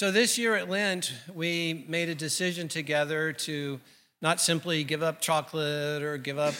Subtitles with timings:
[0.00, 3.78] So, this year at Lent, we made a decision together to
[4.22, 6.54] not simply give up chocolate or give up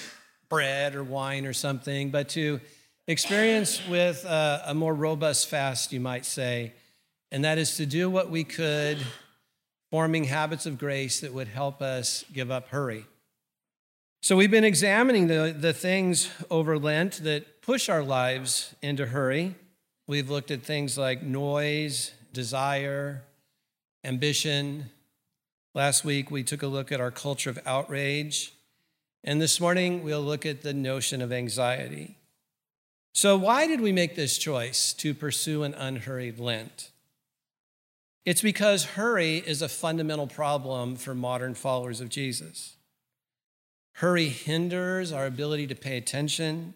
[0.51, 2.61] bread or wine or something, but to
[3.07, 6.75] experience with a, a, more robust fast, you might say,
[7.33, 8.99] and that is to do what we could,
[9.91, 13.07] forming habits of grace that would help us give up hurry.
[14.21, 19.55] So, we've been examining the, the things over Lent that push our lives into hurry.
[20.07, 23.23] We've looked at things like noise, desire,
[24.05, 24.91] ambition.
[25.75, 28.53] Last week, we took a look at our culture of outrage.
[29.23, 32.17] And this morning, we'll look at the notion of anxiety.
[33.13, 36.91] So, why did we make this choice to pursue an unhurried Lent?
[38.25, 42.77] It's because hurry is a fundamental problem for modern followers of Jesus.
[43.95, 46.75] Hurry hinders our ability to pay attention.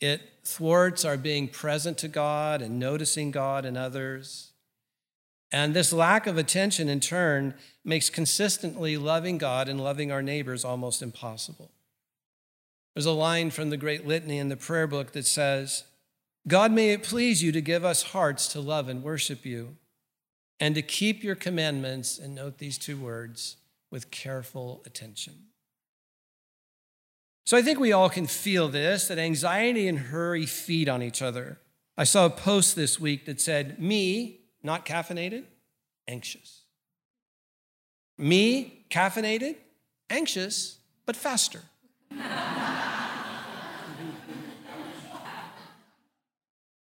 [0.00, 4.52] It thwarts our being present to God and noticing God and others.
[5.52, 10.64] And this lack of attention, in turn, makes consistently loving God and loving our neighbors
[10.64, 11.70] almost impossible.
[12.94, 15.84] There's a line from the great litany in the prayer book that says,
[16.48, 19.76] God, may it please you to give us hearts to love and worship you,
[20.58, 23.56] and to keep your commandments, and note these two words,
[23.90, 25.34] with careful attention.
[27.44, 31.22] So I think we all can feel this that anxiety and hurry feed on each
[31.22, 31.60] other.
[31.96, 34.35] I saw a post this week that said, Me,
[34.66, 35.44] not caffeinated,
[36.06, 36.64] anxious.
[38.18, 39.56] Me, caffeinated,
[40.10, 41.62] anxious, but faster.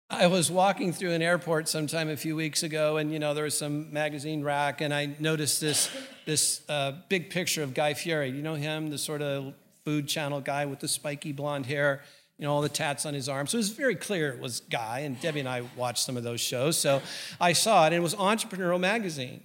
[0.08, 3.44] I was walking through an airport sometime a few weeks ago, and you know there
[3.44, 5.90] was some magazine rack, and I noticed this
[6.24, 8.30] this uh, big picture of Guy Fieri.
[8.30, 9.52] You know him, the sort of
[9.84, 12.02] Food Channel guy with the spiky blonde hair,
[12.38, 13.46] you know, all the tats on his arm.
[13.46, 16.22] So it was very clear it was Guy, and Debbie and I watched some of
[16.22, 16.76] those shows.
[16.78, 17.00] So
[17.40, 19.42] I saw it, and it was Entrepreneurial Magazine.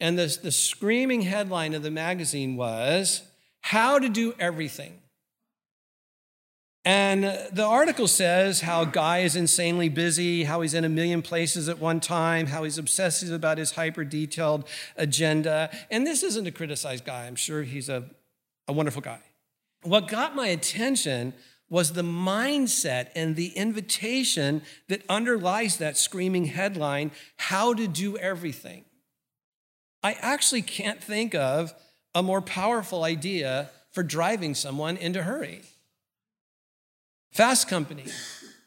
[0.00, 3.22] And the, the screaming headline of the magazine was
[3.60, 4.98] How to Do Everything.
[6.84, 7.22] And
[7.52, 11.78] the article says how Guy is insanely busy, how he's in a million places at
[11.78, 15.70] one time, how he's obsessive about his hyper detailed agenda.
[15.92, 18.04] And this isn't to criticize Guy, I'm sure he's a,
[18.66, 19.20] a wonderful guy.
[19.84, 21.34] What got my attention
[21.72, 28.84] was the mindset and the invitation that underlies that screaming headline how to do everything.
[30.02, 31.72] I actually can't think of
[32.14, 35.62] a more powerful idea for driving someone into hurry.
[37.30, 38.04] Fast Company.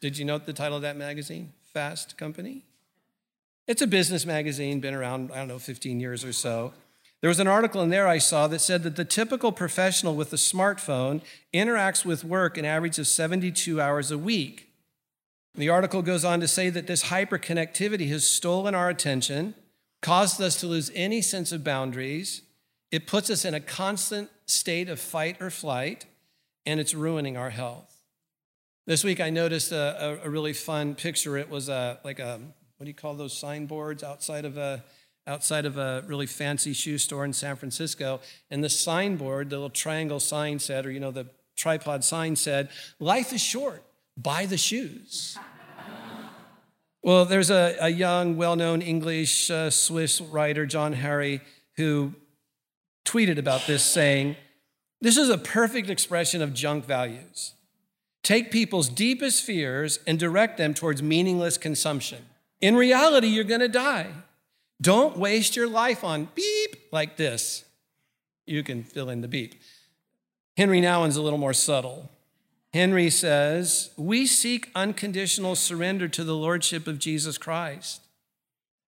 [0.02, 1.54] Did you note the title of that magazine?
[1.62, 2.64] Fast Company?
[3.68, 6.74] It's a business magazine, been around, I don't know, 15 years or so.
[7.26, 10.32] There was an article in there I saw that said that the typical professional with
[10.32, 14.70] a smartphone interacts with work an average of 72 hours a week.
[15.56, 19.56] The article goes on to say that this hyperconnectivity has stolen our attention,
[20.04, 22.44] caused us to lose any sense of boundaries.
[22.92, 26.06] It puts us in a constant state of fight or flight,
[26.64, 28.04] and it's ruining our health.
[28.86, 31.40] This week I noticed a, a, a really fun picture.
[31.40, 32.40] It was a, like a,
[32.78, 34.84] what do you call those signboards outside of a,
[35.28, 38.20] outside of a really fancy shoe store in San Francisco.
[38.52, 42.70] And the signboard, the little triangle sign said, or you know, the tripod sign said,
[43.00, 43.84] Life is short,
[44.18, 45.38] buy the shoes.
[47.04, 51.42] well, there's a, a young, well known English uh, Swiss writer, Johann Hari,
[51.78, 52.14] who
[53.06, 54.36] tweeted about this saying,
[55.02, 57.54] This is a perfect expression of junk values.
[58.24, 62.26] Take people's deepest fears and direct them towards meaningless consumption.
[62.60, 64.08] In reality, you're to die.
[64.82, 67.66] Don't waste your life on beep like this.
[68.46, 69.56] You can fill in the beep.
[70.58, 72.12] Henri Nouwen's a little more subtle.
[72.74, 78.02] Henri says, We seek unconditional surrender to the Lordship of Jesus Christ.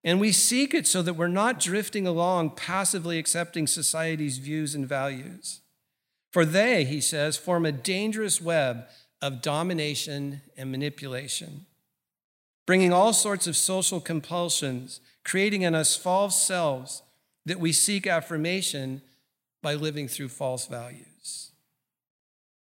[0.04, 4.88] And we seek it so that we're not drifting along passively accepting society's views and
[4.88, 5.62] values.
[6.32, 8.88] For they, he says, form a dangerous web
[9.22, 11.66] of domination and manipulation,
[12.66, 17.04] bringing all sorts of social compulsions creating in us false selves
[17.46, 19.02] that we seek affirmation
[19.62, 21.52] by living through false values.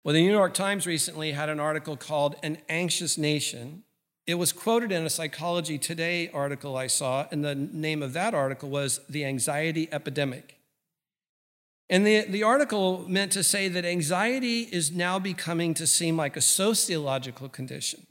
[0.05, 3.83] Well, the New York Times recently had an article called An Anxious Nation.
[4.27, 8.35] It was quoted in a Psychology Today article I saw, and the name of that
[8.35, 10.61] article was The Anxiety Epidemic.
[11.91, 16.37] And the, the article meant to say that anxiety is now becoming to seem like
[16.37, 18.07] a sociological condition,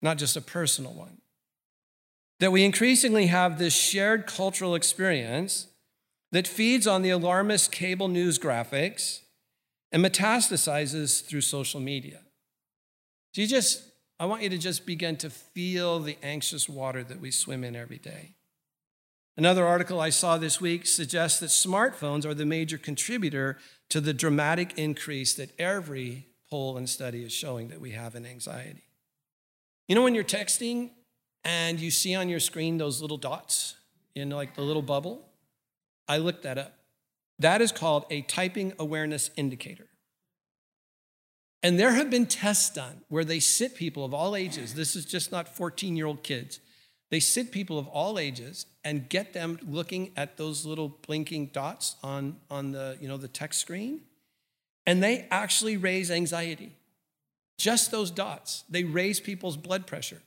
[0.00, 1.18] not just a personal one
[2.40, 5.68] that we increasingly have this shared cultural experience
[6.32, 9.20] that feeds on the alarmist cable news graphics
[9.92, 12.20] and metastasizes through social media.
[13.32, 13.82] So you just,
[14.18, 17.76] I want you to just begin to feel the anxious water that we swim in
[17.76, 18.32] every day.
[19.38, 23.58] Another article I saw this week suggests that smartphones are the major contributor
[23.90, 28.24] to the dramatic increase that every poll and study is showing that we have in
[28.24, 28.84] anxiety.
[29.88, 30.90] You know, when you're texting
[31.46, 33.76] and you see on your screen those little dots
[34.16, 35.28] in like the little bubble?
[36.08, 36.74] I looked that up.
[37.38, 39.86] That is called a typing awareness indicator.
[41.62, 45.04] And there have been tests done where they sit people of all ages, this is
[45.04, 46.58] just not 14 year old kids,
[47.10, 51.94] they sit people of all ages and get them looking at those little blinking dots
[52.02, 54.00] on, on the, you know, the text screen,
[54.84, 56.72] and they actually raise anxiety.
[57.58, 58.64] Just those dots.
[58.68, 60.20] They raise people's blood pressure.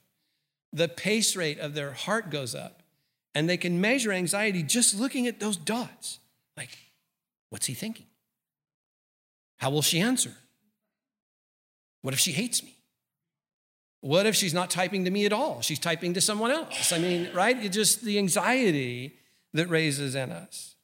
[0.71, 2.83] The pace rate of their heart goes up,
[3.33, 6.19] and they can measure anxiety just looking at those dots.
[6.55, 6.77] Like,
[7.49, 8.05] what's he thinking?
[9.57, 10.33] How will she answer?
[12.01, 12.75] What if she hates me?
[14.01, 15.61] What if she's not typing to me at all?
[15.61, 16.93] She's typing to someone else.
[16.93, 17.57] I mean, right?
[17.61, 19.15] It's just the anxiety
[19.53, 20.75] that raises in us.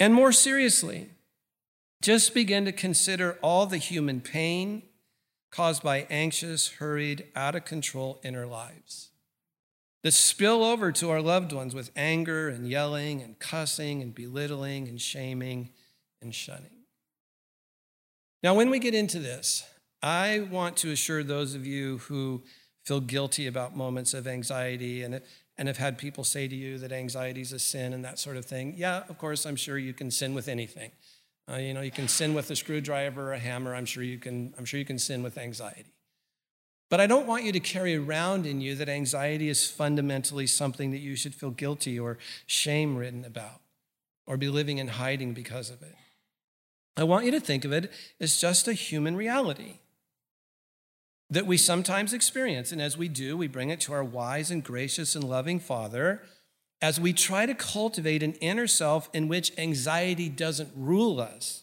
[0.00, 1.10] And more seriously,
[2.00, 4.82] just begin to consider all the human pain
[5.52, 9.10] caused by anxious, hurried, out of control inner lives
[10.02, 14.88] that spill over to our loved ones with anger and yelling and cussing and belittling
[14.88, 15.70] and shaming
[16.20, 16.86] and shunning.
[18.42, 19.64] Now, when we get into this,
[20.02, 22.42] I want to assure those of you who
[22.84, 25.20] feel guilty about moments of anxiety and,
[25.56, 28.36] and have had people say to you that anxiety is a sin and that sort
[28.36, 28.74] of thing.
[28.76, 30.90] Yeah, of course, I'm sure you can sin with anything.
[31.50, 33.74] Uh, you know, you can sin with a screwdriver or a hammer.
[33.74, 34.54] I'm sure you can.
[34.56, 35.92] I'm sure you can sin with anxiety.
[36.88, 40.90] But I don't want you to carry around in you that anxiety is fundamentally something
[40.90, 43.60] that you should feel guilty or shame ridden about,
[44.26, 45.94] or be living in hiding because of it.
[46.96, 47.90] I want you to think of it
[48.20, 49.78] as just a human reality
[51.30, 52.72] that we sometimes experience.
[52.72, 56.20] And as we do, we bring it to our wise and gracious and loving Father
[56.82, 61.62] as we try to cultivate an inner self in which anxiety doesn't rule us.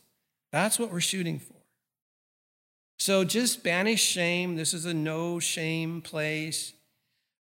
[0.52, 1.54] That's what we're shooting for.
[2.98, 4.56] So just banish shame.
[4.56, 6.74] This is a no shame place.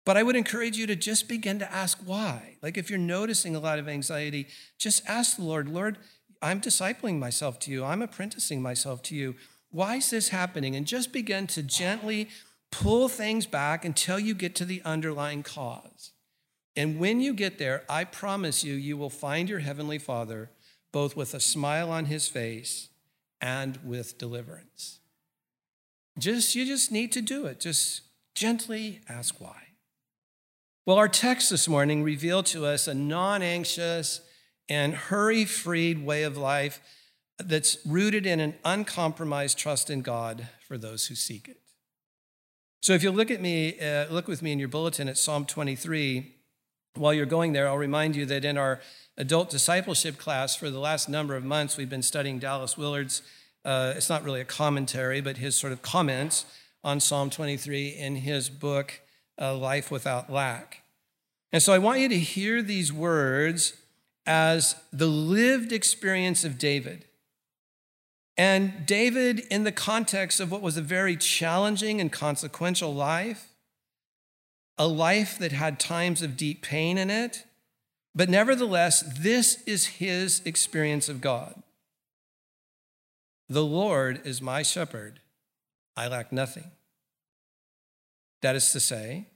[0.05, 2.57] But I would encourage you to just begin to ask why.
[2.61, 4.47] Like if you're noticing a lot of anxiety,
[4.77, 5.97] just ask the Lord, Lord,
[6.41, 9.35] I'm discipling myself to you, I'm apprenticing myself to you.
[9.71, 10.75] Why is this happening?
[10.75, 12.29] And just begin to gently
[12.71, 16.11] pull things back until you get to the underlying cause.
[16.79, 20.49] And when you get there, I promise you, you will find your Heavenly Father
[20.93, 22.87] both with a smile on his face
[23.41, 25.01] and with deliverance.
[26.17, 27.59] Just, you just need to do it.
[27.59, 28.03] Just
[28.33, 29.61] gently ask why.
[30.85, 34.21] Well, our text this morning revealed to us a non anxious
[34.69, 36.79] and hurry freed way of life
[37.39, 41.59] that's rooted in an uncompromised trust in God for those who seek it.
[42.81, 45.45] So if you look at me, uh, look with me in your bulletin at Psalm
[45.45, 46.35] 23.
[46.95, 48.81] While you're going there, I'll remind you that in our
[49.17, 53.21] adult discipleship class for the last number of months, we've been studying Dallas Willard's.
[53.63, 56.45] Uh, it's not really a commentary, but his sort of comments
[56.83, 59.01] on Psalm 23 in his book,
[59.39, 60.81] uh, Life Without Lack.
[61.51, 63.73] And so I want you to hear these words
[64.25, 67.05] as the lived experience of David.
[68.37, 73.49] And David, in the context of what was a very challenging and consequential life,
[74.79, 77.43] a life that had times of deep pain in it,
[78.15, 81.61] but nevertheless, this is his experience of God.
[83.49, 85.19] The Lord is my shepherd,
[85.97, 86.71] I lack nothing.
[88.41, 89.27] That is to say,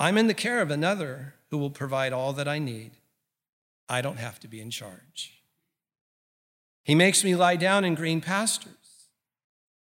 [0.00, 2.92] I'm in the care of another who will provide all that I need.
[3.88, 5.42] I don't have to be in charge.
[6.82, 8.72] He makes me lie down in green pastures.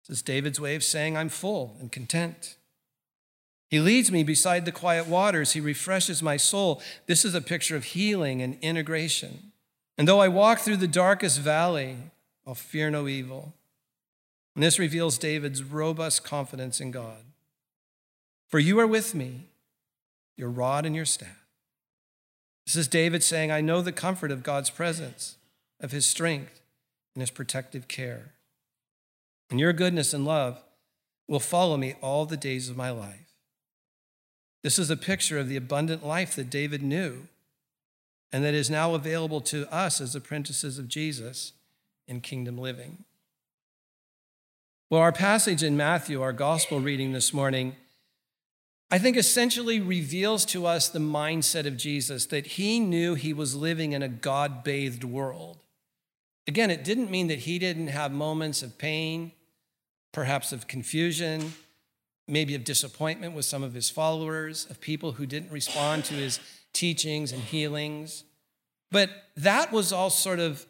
[0.07, 2.55] This is David's way of saying I'm full and content.
[3.71, 5.53] He leads me beside the quiet waters.
[5.53, 6.81] He refreshes my soul.
[7.07, 9.53] This is a picture of healing and integration.
[9.97, 11.95] And though I walk through the darkest valley,
[12.45, 13.53] I'll fear no evil.
[14.55, 17.23] And this reveals David's robust confidence in God.
[18.49, 19.47] For you are with me,
[20.35, 21.45] your rod and your staff.
[22.65, 25.37] This is David saying, I know the comfort of God's presence,
[25.79, 26.59] of his strength
[27.15, 28.33] and his protective care.
[29.49, 30.61] And your goodness and love
[31.29, 33.30] will follow me all the days of my life.
[34.63, 37.27] This is a picture of the abundant life that David knew
[38.31, 41.53] and that is now available to us as apprentices of Jesus
[42.07, 43.03] in kingdom living.
[44.89, 47.75] Well, our passage in Matthew, our gospel reading this morning,
[48.89, 53.55] I think essentially reveals to us the mindset of Jesus that he knew he was
[53.55, 55.59] living in a God bathed world.
[56.45, 59.31] Again, it didn't mean that he didn't have moments of pain,
[60.11, 61.53] perhaps of confusion,
[62.31, 66.39] maybe of disappointment with some of his followers, of people who didn't respond to his
[66.73, 68.23] teachings and healings.
[68.89, 70.65] But that was all sort of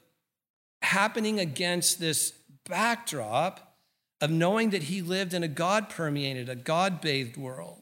[0.82, 2.34] happening against this
[2.68, 3.75] backdrop
[4.20, 7.82] of knowing that he lived in a God permeated, a God bathed world.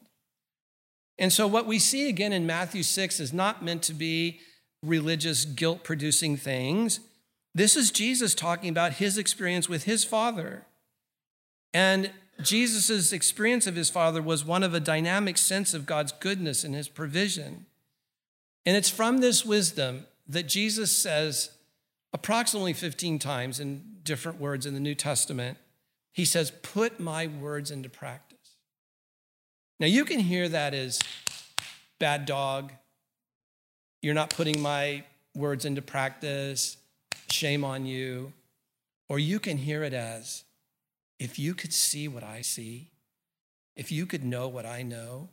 [1.18, 4.40] And so, what we see again in Matthew 6 is not meant to be
[4.82, 7.00] religious, guilt producing things.
[7.54, 10.66] This is Jesus talking about his experience with his Father.
[11.74, 12.10] And
[12.44, 16.74] Jesus' experience of his Father was one of a dynamic sense of God's goodness and
[16.74, 17.66] his provision.
[18.66, 21.50] And it's from this wisdom that Jesus says
[22.12, 25.58] approximately 15 times in different words in the New Testament,
[26.12, 28.56] he says, Put my words into practice.
[29.78, 31.00] Now, you can hear that as
[31.98, 32.72] bad dog.
[34.02, 35.04] You're not putting my
[35.34, 36.76] words into practice.
[37.30, 38.32] Shame on you.
[39.08, 40.44] Or you can hear it as
[41.20, 42.88] if you could see what I see,
[43.76, 45.28] if you could know what I know,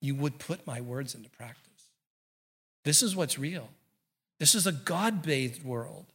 [0.00, 1.64] you would put my words into practice.
[2.84, 3.68] This is what's real.
[4.40, 6.06] This is a God bathed world.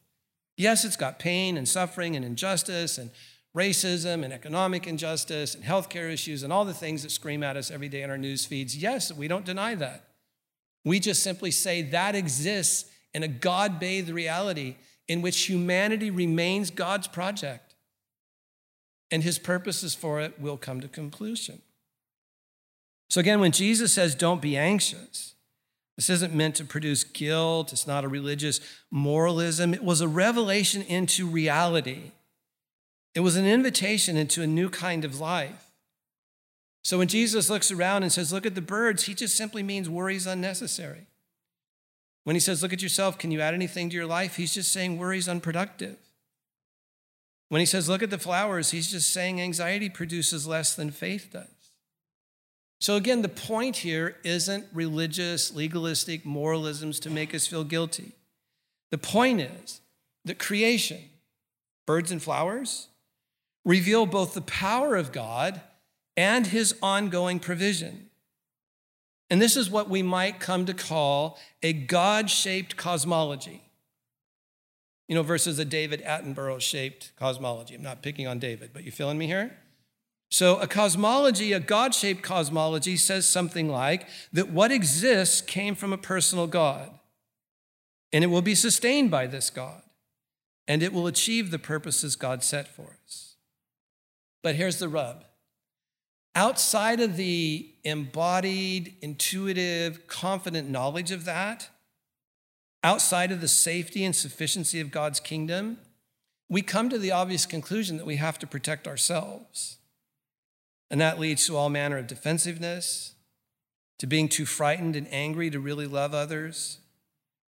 [0.58, 3.12] Yes, it's got pain and suffering and injustice and
[3.56, 7.72] racism and economic injustice and healthcare issues and all the things that scream at us
[7.72, 8.76] every day in our news feeds.
[8.76, 10.10] Yes, we don't deny that.
[10.84, 14.76] We just simply say that exists in a God bathed reality
[15.08, 17.73] in which humanity remains God's project
[19.12, 21.62] and his purposes for it will come to conclusion.
[23.10, 25.36] So, again, when Jesus says, don't be anxious,
[25.96, 27.72] this isn't meant to produce guilt.
[27.72, 29.74] It's not a religious moralism.
[29.74, 32.12] It was a revelation into reality.
[33.14, 35.70] It was an invitation into a new kind of life.
[36.84, 39.90] So when Jesus looks around and says, Look at the birds, he just simply means
[39.90, 41.06] worries unnecessary.
[42.24, 44.36] When he says, Look at yourself, can you add anything to your life?
[44.36, 45.98] He's just saying worries unproductive.
[47.54, 51.30] When he says, Look at the flowers, he's just saying anxiety produces less than faith
[51.32, 51.46] does.
[52.82, 58.14] So, again, the point here isn't religious, legalistic moralisms to make us feel guilty.
[58.90, 59.82] The point is
[60.26, 60.98] that creation,
[61.86, 62.88] birds and flowers,
[63.64, 65.62] reveal both the power of God
[66.18, 68.10] and his ongoing provision.
[69.30, 73.62] And this is what we might come to call a God shaped cosmology.
[75.08, 77.76] You know, versus a David Attenborough shaped cosmology.
[77.76, 79.58] I'm not picking on David, but you feeling me here?
[80.34, 85.94] So, a cosmology, a God shaped cosmology, says something like that what exists came from
[85.94, 86.90] a personal God,
[88.12, 89.84] and it will be sustained by this God,
[90.68, 93.36] and it will achieve the purposes God set for us.
[94.42, 95.24] But here's the rub
[96.36, 101.70] outside of the embodied, intuitive, confident knowledge of that,
[102.84, 105.78] outside of the safety and sufficiency of God's kingdom,
[106.50, 109.78] we come to the obvious conclusion that we have to protect ourselves.
[110.92, 113.14] And that leads to all manner of defensiveness,
[114.00, 116.80] to being too frightened and angry to really love others.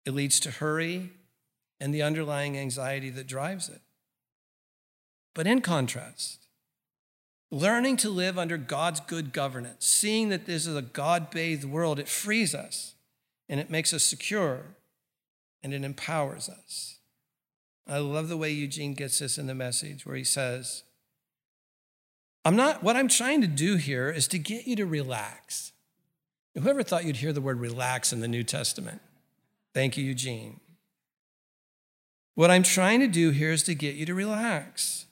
[0.04, 1.10] It leads to hurry
[1.80, 3.80] and the underlying anxiety that drives it.
[5.34, 6.46] But in contrast,
[7.50, 11.98] learning to live under God's good governance, seeing that this is a God bathed world,
[11.98, 12.94] it frees us
[13.48, 14.76] and it makes us secure
[15.66, 16.98] and it empowers us.
[17.88, 20.84] I love the way Eugene gets this in the message where he says,
[22.44, 25.72] I'm not, what I'm trying to do here is to get you to relax.
[26.54, 29.00] Whoever thought you'd hear the word relax in the New Testament?
[29.74, 30.60] Thank you, Eugene.
[32.36, 35.06] What I'm trying to do here is to get you to relax.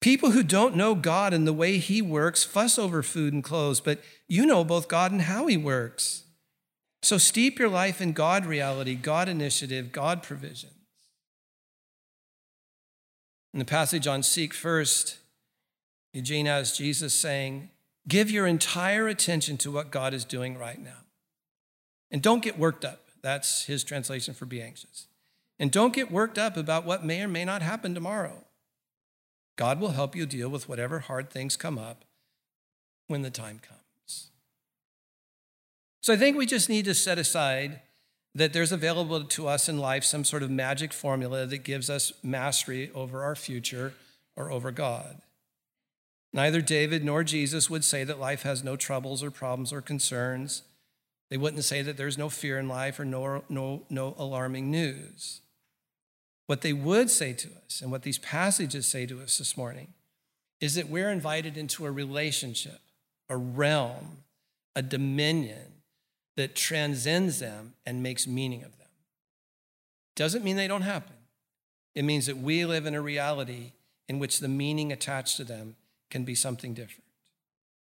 [0.00, 3.80] People who don't know God and the way He works fuss over food and clothes,
[3.80, 6.22] but you know both God and how He works.
[7.06, 10.72] So steep your life in God reality, God initiative, God provisions.
[13.52, 15.18] In the passage on Seek First,
[16.12, 17.70] Eugene has Jesus saying,
[18.08, 21.04] Give your entire attention to what God is doing right now.
[22.10, 23.06] And don't get worked up.
[23.22, 25.06] That's his translation for be anxious.
[25.60, 28.42] And don't get worked up about what may or may not happen tomorrow.
[29.54, 32.04] God will help you deal with whatever hard things come up
[33.06, 33.85] when the time comes.
[36.06, 37.80] So I think we just need to set aside
[38.32, 42.12] that there's available to us in life some sort of magic formula that gives us
[42.22, 43.92] mastery over our future
[44.36, 45.20] or over God.
[46.32, 50.62] Neither David nor Jesus would say that life has no troubles or problems or concerns.
[51.28, 55.40] They wouldn't say that there's no fear in life or no, no, no alarming news.
[56.46, 59.88] What they would say to us, and what these passages say to us this morning,
[60.60, 62.78] is that we're invited into a relationship,
[63.28, 64.18] a realm,
[64.76, 65.72] a dominion
[66.36, 68.88] that transcends them and makes meaning of them.
[70.14, 71.16] Doesn't mean they don't happen.
[71.94, 73.72] It means that we live in a reality
[74.08, 75.76] in which the meaning attached to them
[76.10, 77.04] can be something different.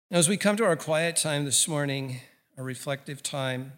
[0.10, 2.22] Now, as we come to our quiet time this morning,
[2.57, 3.74] a reflective time,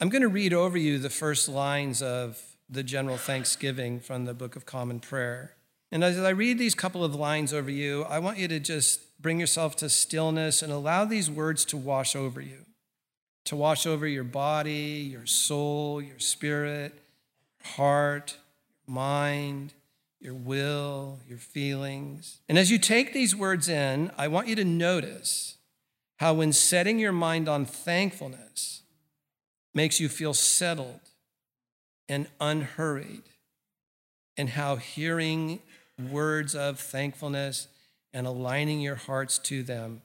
[0.00, 4.34] I'm going to read over you the first lines of the general thanksgiving from the
[4.34, 5.52] Book of Common Prayer.
[5.92, 9.20] And as I read these couple of lines over you, I want you to just
[9.20, 12.64] bring yourself to stillness and allow these words to wash over you,
[13.44, 16.94] to wash over your body, your soul, your spirit,
[17.62, 18.38] heart,
[18.86, 19.74] mind,
[20.20, 22.40] your will, your feelings.
[22.48, 25.56] And as you take these words in, I want you to notice
[26.18, 28.82] how, when setting your mind on thankfulness,
[29.74, 31.00] makes you feel settled
[32.08, 33.24] and unhurried,
[34.36, 35.60] and how hearing
[36.10, 37.68] words of thankfulness
[38.12, 40.02] and aligning your hearts to them,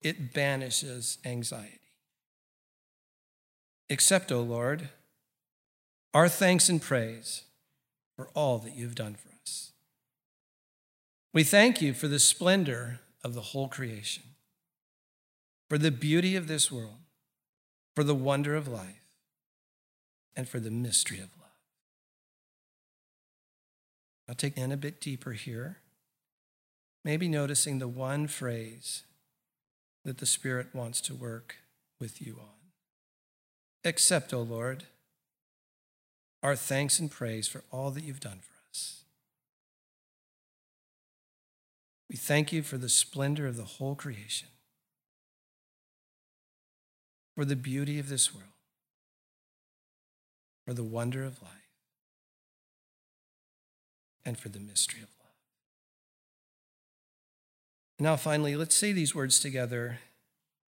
[0.00, 1.81] it banishes anxiety.
[3.92, 4.88] Accept, O Lord,
[6.14, 7.42] our thanks and praise
[8.16, 9.72] for all that you've done for us.
[11.34, 14.22] We thank you for the splendor of the whole creation,
[15.68, 17.00] for the beauty of this world,
[17.94, 19.04] for the wonder of life,
[20.34, 21.50] and for the mystery of love.
[24.26, 25.76] I'll take in a bit deeper here.
[27.04, 29.02] Maybe noticing the one phrase
[30.02, 31.56] that the Spirit wants to work
[32.00, 32.61] with you on.
[33.84, 34.84] Accept, O Lord,
[36.42, 39.02] our thanks and praise for all that you've done for us.
[42.08, 44.48] We thank you for the splendor of the whole creation,
[47.34, 48.48] for the beauty of this world,
[50.64, 51.50] for the wonder of life,
[54.24, 55.32] and for the mystery of love.
[57.98, 59.98] Now, finally, let's say these words together.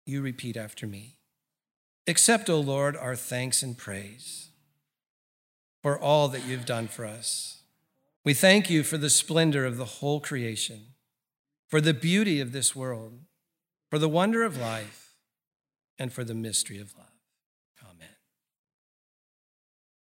[0.05, 1.15] You repeat after me.
[2.05, 4.50] Accept, O Lord, our thanks and praise
[5.81, 7.62] for all that you've done for us.
[8.25, 10.93] We thank you for the splendor of the whole creation,
[11.69, 13.19] for the beauty of this world,
[13.89, 15.13] for the wonder of life,
[16.00, 17.02] and for the mystery of love.